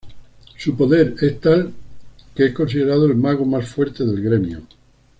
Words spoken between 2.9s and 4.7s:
el mago más fuerte del gremio.